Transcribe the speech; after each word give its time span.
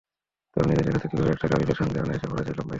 তরুণীরাই 0.53 0.85
দেখাচ্ছেন 0.87 1.09
কীভাবে 1.11 1.33
একটা 1.35 1.47
কামিজের 1.51 1.79
সঙ্গে 1.81 2.01
অনায়াসে 2.03 2.27
পরা 2.31 2.43
যায় 2.45 2.55
লম্বা 2.55 2.55
স্কার্ট। 2.63 2.69